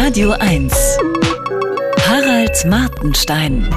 Radio 0.00 0.30
1. 0.30 0.72
Harald 2.06 2.64
Martenstein. 2.66 3.68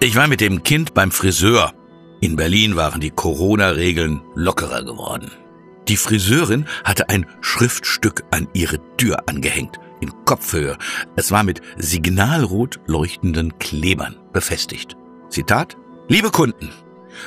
Ich 0.00 0.16
war 0.16 0.26
mit 0.26 0.40
dem 0.40 0.64
Kind 0.64 0.94
beim 0.94 1.12
Friseur. 1.12 1.72
In 2.20 2.34
Berlin 2.34 2.74
waren 2.74 3.00
die 3.00 3.10
Corona-Regeln 3.10 4.20
lockerer 4.34 4.82
geworden. 4.82 5.30
Die 5.86 5.96
Friseurin 5.96 6.66
hatte 6.82 7.08
ein 7.08 7.26
Schriftstück 7.40 8.24
an 8.32 8.48
ihre 8.52 8.80
Tür 8.96 9.28
angehängt, 9.28 9.78
in 10.00 10.10
Kopfhöhe. 10.24 10.76
Es 11.14 11.30
war 11.30 11.44
mit 11.44 11.60
signalrot 11.76 12.80
leuchtenden 12.86 13.56
Klebern 13.58 14.16
befestigt. 14.32 14.96
Zitat 15.28 15.76
Liebe 16.08 16.32
Kunden, 16.32 16.70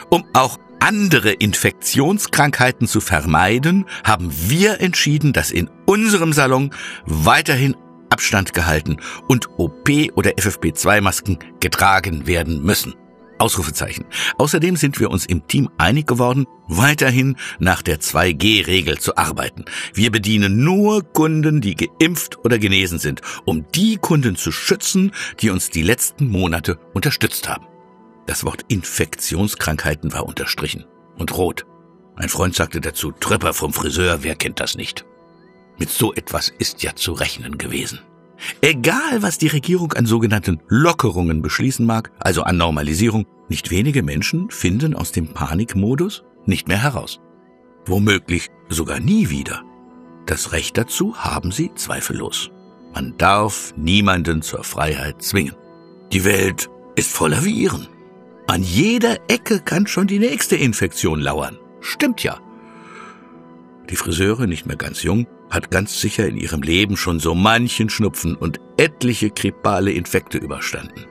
um 0.09 0.25
auch 0.33 0.59
andere 0.85 1.31
Infektionskrankheiten 1.31 2.87
zu 2.87 3.01
vermeiden, 3.01 3.85
haben 4.03 4.31
wir 4.31 4.81
entschieden, 4.81 5.33
dass 5.33 5.49
in 5.49 5.67
unserem 5.87 6.31
Salon 6.31 6.69
weiterhin 7.07 7.75
Abstand 8.11 8.53
gehalten 8.53 8.97
und 9.27 9.49
OP- 9.57 10.11
oder 10.13 10.33
FFP2-Masken 10.33 11.39
getragen 11.59 12.27
werden 12.27 12.61
müssen. 12.61 12.93
Ausrufezeichen. 13.39 14.05
Außerdem 14.37 14.75
sind 14.75 14.99
wir 14.99 15.09
uns 15.09 15.25
im 15.25 15.47
Team 15.47 15.69
einig 15.79 16.05
geworden, 16.05 16.45
weiterhin 16.67 17.35
nach 17.57 17.81
der 17.81 17.99
2G-Regel 17.99 18.99
zu 18.99 19.17
arbeiten. 19.17 19.65
Wir 19.95 20.11
bedienen 20.11 20.63
nur 20.63 21.01
Kunden, 21.01 21.61
die 21.61 21.75
geimpft 21.75 22.45
oder 22.45 22.59
genesen 22.59 22.99
sind, 22.99 23.21
um 23.43 23.65
die 23.73 23.97
Kunden 23.97 24.35
zu 24.35 24.51
schützen, 24.51 25.13
die 25.39 25.49
uns 25.49 25.71
die 25.71 25.83
letzten 25.83 26.29
Monate 26.29 26.77
unterstützt 26.93 27.49
haben. 27.49 27.65
Das 28.25 28.43
Wort 28.43 28.65
Infektionskrankheiten 28.67 30.13
war 30.13 30.25
unterstrichen 30.25 30.85
und 31.17 31.37
rot. 31.37 31.65
Ein 32.15 32.29
Freund 32.29 32.55
sagte 32.55 32.81
dazu, 32.81 33.11
Tröpper 33.11 33.53
vom 33.53 33.73
Friseur, 33.73 34.23
wer 34.23 34.35
kennt 34.35 34.59
das 34.59 34.75
nicht? 34.75 35.05
Mit 35.77 35.89
so 35.89 36.13
etwas 36.13 36.51
ist 36.57 36.83
ja 36.83 36.95
zu 36.95 37.13
rechnen 37.13 37.57
gewesen. 37.57 37.99
Egal, 38.61 39.21
was 39.21 39.37
die 39.37 39.47
Regierung 39.47 39.93
an 39.93 40.05
sogenannten 40.05 40.61
Lockerungen 40.67 41.41
beschließen 41.41 41.85
mag, 41.85 42.11
also 42.19 42.43
an 42.43 42.57
Normalisierung, 42.57 43.25
nicht 43.49 43.69
wenige 43.69 44.03
Menschen 44.03 44.49
finden 44.49 44.95
aus 44.95 45.11
dem 45.11 45.27
Panikmodus 45.27 46.23
nicht 46.45 46.67
mehr 46.67 46.81
heraus. 46.81 47.19
Womöglich 47.85 48.49
sogar 48.69 48.99
nie 48.99 49.29
wieder. 49.29 49.63
Das 50.25 50.51
Recht 50.51 50.77
dazu 50.77 51.15
haben 51.17 51.51
sie 51.51 51.71
zweifellos. 51.75 52.49
Man 52.93 53.17
darf 53.17 53.73
niemanden 53.77 54.41
zur 54.41 54.63
Freiheit 54.63 55.21
zwingen. 55.21 55.55
Die 56.11 56.23
Welt 56.23 56.69
ist 56.95 57.11
voller 57.11 57.43
Viren. 57.43 57.87
An 58.55 58.63
jeder 58.63 59.17
Ecke 59.27 59.59
kann 59.59 59.85
schon 59.85 60.07
die 60.07 60.17
nächste 60.17 60.55
Infektion 60.55 61.19
lauern. 61.19 61.57
Stimmt 61.81 62.23
ja. 62.23 62.39
Die 63.89 63.97
Friseure, 63.97 64.47
nicht 64.47 64.65
mehr 64.65 64.77
ganz 64.77 65.03
jung, 65.03 65.27
hat 65.49 65.71
ganz 65.71 65.99
sicher 65.99 66.25
in 66.25 66.37
ihrem 66.37 66.61
Leben 66.61 66.95
schon 66.95 67.19
so 67.19 67.35
manchen 67.35 67.89
Schnupfen 67.89 68.33
und 68.33 68.61
etliche 68.77 69.29
krippale 69.29 69.91
Infekte 69.91 70.37
überstanden. 70.37 71.05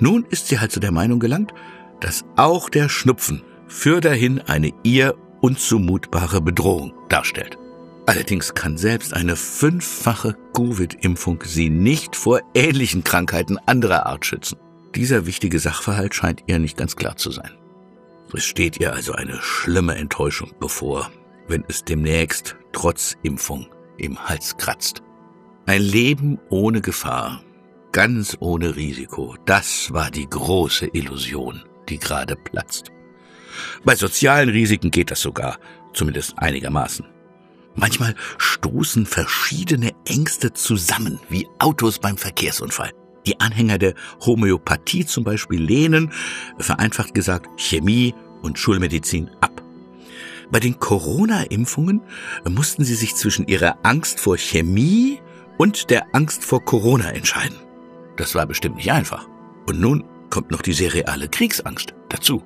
Nun 0.00 0.26
ist 0.28 0.48
sie 0.48 0.58
halt 0.58 0.72
zu 0.72 0.80
der 0.80 0.90
Meinung 0.90 1.20
gelangt, 1.20 1.54
dass 2.00 2.24
auch 2.34 2.68
der 2.68 2.88
Schnupfen 2.88 3.44
für 3.68 4.00
dahin 4.00 4.40
eine 4.40 4.72
ihr 4.82 5.14
unzumutbare 5.40 6.40
Bedrohung 6.40 6.94
darstellt. 7.08 7.58
Allerdings 8.06 8.54
kann 8.54 8.76
selbst 8.76 9.14
eine 9.14 9.36
fünffache 9.36 10.36
Covid-Impfung 10.52 11.44
sie 11.46 11.70
nicht 11.70 12.16
vor 12.16 12.40
ähnlichen 12.54 13.04
Krankheiten 13.04 13.58
anderer 13.66 14.06
Art 14.06 14.26
schützen. 14.26 14.58
Dieser 14.94 15.26
wichtige 15.26 15.58
Sachverhalt 15.58 16.14
scheint 16.14 16.42
ihr 16.46 16.58
nicht 16.58 16.76
ganz 16.76 16.96
klar 16.96 17.16
zu 17.16 17.30
sein. 17.30 17.52
Es 18.34 18.44
steht 18.44 18.78
ihr 18.78 18.92
also 18.92 19.12
eine 19.12 19.40
schlimme 19.40 19.94
Enttäuschung 19.94 20.52
bevor, 20.60 21.10
wenn 21.48 21.64
es 21.68 21.84
demnächst 21.84 22.56
trotz 22.72 23.16
Impfung 23.22 23.66
im 23.98 24.18
Hals 24.18 24.56
kratzt. 24.56 25.02
Ein 25.66 25.82
Leben 25.82 26.38
ohne 26.50 26.80
Gefahr, 26.80 27.42
ganz 27.92 28.36
ohne 28.40 28.76
Risiko, 28.76 29.36
das 29.44 29.92
war 29.92 30.10
die 30.10 30.28
große 30.28 30.88
Illusion, 30.92 31.62
die 31.88 31.98
gerade 31.98 32.36
platzt. 32.36 32.90
Bei 33.84 33.94
sozialen 33.94 34.48
Risiken 34.48 34.90
geht 34.90 35.10
das 35.10 35.20
sogar, 35.20 35.58
zumindest 35.92 36.38
einigermaßen. 36.38 37.06
Manchmal 37.74 38.14
stoßen 38.38 39.06
verschiedene 39.06 39.92
Ängste 40.04 40.52
zusammen, 40.52 41.20
wie 41.28 41.46
Autos 41.58 41.98
beim 41.98 42.16
Verkehrsunfall. 42.18 42.92
Die 43.26 43.40
Anhänger 43.40 43.78
der 43.78 43.94
Homöopathie 44.24 45.06
zum 45.06 45.24
Beispiel 45.24 45.62
lehnen, 45.62 46.12
vereinfacht 46.58 47.14
gesagt, 47.14 47.48
Chemie 47.56 48.14
und 48.42 48.58
Schulmedizin 48.58 49.30
ab. 49.40 49.62
Bei 50.50 50.60
den 50.60 50.78
Corona-Impfungen 50.78 52.02
mussten 52.48 52.84
sie 52.84 52.94
sich 52.94 53.14
zwischen 53.14 53.46
ihrer 53.46 53.78
Angst 53.84 54.20
vor 54.20 54.36
Chemie 54.36 55.20
und 55.56 55.90
der 55.90 56.14
Angst 56.14 56.44
vor 56.44 56.64
Corona 56.64 57.10
entscheiden. 57.10 57.56
Das 58.16 58.34
war 58.34 58.46
bestimmt 58.46 58.76
nicht 58.76 58.92
einfach. 58.92 59.28
Und 59.66 59.80
nun 59.80 60.04
kommt 60.28 60.50
noch 60.50 60.62
die 60.62 60.72
seriale 60.72 61.28
Kriegsangst 61.28 61.94
dazu. 62.08 62.42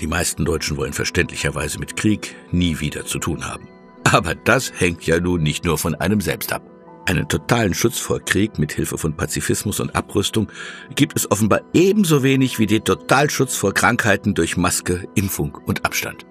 Die 0.00 0.06
meisten 0.06 0.44
Deutschen 0.44 0.76
wollen 0.76 0.92
verständlicherweise 0.92 1.78
mit 1.78 1.96
Krieg 1.96 2.34
nie 2.50 2.80
wieder 2.80 3.04
zu 3.04 3.18
tun 3.18 3.46
haben. 3.46 3.68
Aber 4.04 4.34
das 4.34 4.72
hängt 4.76 5.06
ja 5.06 5.20
nun 5.20 5.42
nicht 5.42 5.64
nur 5.64 5.78
von 5.78 5.94
einem 5.94 6.20
selbst 6.20 6.52
ab. 6.52 6.62
Einen 7.06 7.28
totalen 7.28 7.74
Schutz 7.74 7.98
vor 7.98 8.20
Krieg 8.20 8.58
mit 8.58 8.72
Hilfe 8.72 8.96
von 8.96 9.14
Pazifismus 9.14 9.78
und 9.80 9.94
Abrüstung 9.94 10.48
gibt 10.94 11.16
es 11.16 11.30
offenbar 11.30 11.60
ebenso 11.74 12.22
wenig 12.22 12.58
wie 12.58 12.66
den 12.66 12.82
Totalschutz 12.82 13.56
vor 13.56 13.74
Krankheiten 13.74 14.34
durch 14.34 14.56
Maske, 14.56 15.06
Impfung 15.14 15.54
und 15.66 15.84
Abstand. 15.84 16.24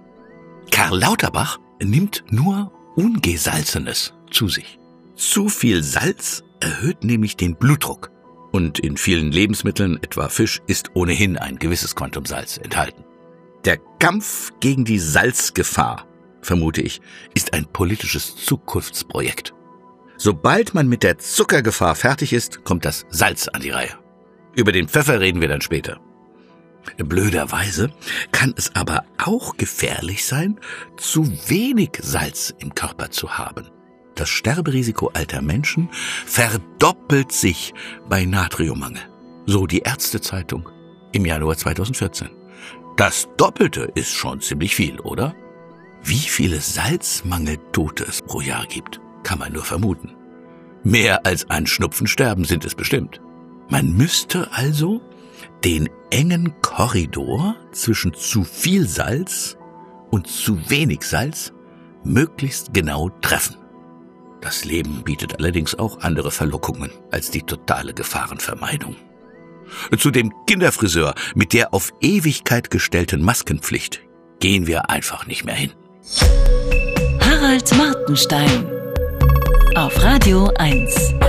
Karl 0.72 1.00
Lauterbach 1.00 1.60
nimmt 1.82 2.24
nur 2.32 2.72
Ungesalzenes 2.96 4.14
zu 4.32 4.48
sich. 4.48 4.80
Zu 5.16 5.48
viel 5.50 5.84
Salz 5.84 6.44
erhöht 6.60 7.04
nämlich 7.04 7.38
den 7.38 7.56
Blutdruck. 7.56 8.10
Und 8.52 8.80
in 8.80 8.98
vielen 8.98 9.32
Lebensmitteln, 9.32 9.98
etwa 10.02 10.30
Fisch, 10.30 10.62
ist 10.68 10.92
ohnehin 10.96 11.38
ein 11.38 11.58
gewisses 11.58 11.96
Quantum 11.96 12.26
Salz 12.26 12.58
enthalten. 12.58 13.04
Der 13.66 13.78
Kampf 14.00 14.52
gegen 14.60 14.86
die 14.86 15.00
Salzgefahr, 15.00 16.08
vermute 16.42 16.82
ich, 16.82 17.02
ist 17.34 17.54
ein 17.54 17.66
politisches 17.66 18.36
Zukunftsprojekt. 18.36 19.54
Sobald 20.24 20.74
man 20.74 20.88
mit 20.88 21.04
der 21.04 21.18
Zuckergefahr 21.18 21.96
fertig 21.96 22.32
ist, 22.32 22.64
kommt 22.64 22.86
das 22.86 23.06
Salz 23.10 23.50
an 23.50 23.60
die 23.60 23.72
Reihe. 23.72 23.90
Über 24.56 24.72
den 24.72 24.88
Pfeffer 24.88 25.20
reden 25.20 25.42
wir 25.42 25.50
dann 25.50 25.60
später. 25.60 26.00
Blöderweise 26.98 27.92
kann 28.32 28.54
es 28.56 28.74
aber 28.74 29.04
auch 29.18 29.58
gefährlich 29.58 30.26
sein, 30.26 30.62
zu 30.96 31.30
wenig 31.50 32.00
Salz 32.02 32.54
im 32.60 32.74
Körper 32.74 33.12
zu 33.12 33.38
haben. 33.38 33.68
Das 34.16 34.30
Sterberisiko 34.30 35.12
alter 35.14 35.42
Menschen 35.42 35.90
verdoppelt 36.26 37.34
sich 37.34 37.74
bei 38.08 38.24
Natriummangel. 38.24 39.02
So 39.46 39.68
die 39.68 39.80
Ärztezeitung 39.80 40.70
im 41.12 41.26
Januar 41.26 41.58
2014. 41.58 42.30
Das 42.96 43.28
Doppelte 43.36 43.92
ist 43.94 44.14
schon 44.14 44.40
ziemlich 44.40 44.74
viel, 44.74 45.02
oder? 45.02 45.36
Wie 46.02 46.16
viele 46.16 46.62
Salzmangeltote 46.62 48.06
es 48.06 48.22
pro 48.22 48.40
Jahr 48.40 48.66
gibt, 48.68 49.02
kann 49.24 49.40
man 49.40 49.54
nur 49.54 49.64
vermuten. 49.64 50.14
Mehr 50.84 51.26
als 51.26 51.50
an 51.50 51.66
Schnupfensterben 51.66 52.46
sind 52.46 52.66
es 52.66 52.76
bestimmt. 52.76 53.22
Man 53.70 53.94
müsste 53.94 54.50
also 54.52 55.02
den 55.64 55.90
engen 56.10 56.54
Korridor 56.62 57.56
zwischen 57.72 58.14
zu 58.14 58.44
viel 58.44 58.88
Salz 58.88 59.58
und 60.12 60.28
zu 60.28 60.70
wenig 60.70 61.04
Salz 61.04 61.54
möglichst 62.04 62.74
genau 62.74 63.10
treffen. 63.22 63.56
Das 64.42 64.66
Leben 64.66 65.04
bietet 65.04 65.40
allerdings 65.40 65.74
auch 65.76 66.02
andere 66.02 66.30
Verlockungen 66.30 66.92
als 67.12 67.32
die 67.32 67.44
totale 67.44 67.94
Gefahrenvermeidung. 67.94 68.96
Zu 69.98 70.12
dem 70.12 70.34
Kinderfriseur 70.46 71.16
mit 71.34 71.54
der 71.54 71.74
auf 71.74 71.94
Ewigkeit 72.02 72.70
gestellten 72.70 73.22
Maskenpflicht 73.22 74.02
gehen 74.40 74.68
wir 74.68 74.90
einfach 74.90 75.26
nicht 75.28 75.46
mehr 75.46 75.56
hin. 75.56 75.72
Harald 77.22 77.76
Martenstein 77.78 78.83
auf 79.76 80.04
Radio 80.04 80.52
1. 80.58 81.23